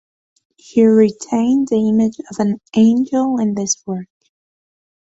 [0.59, 4.07] She retained the image of an angel in this work.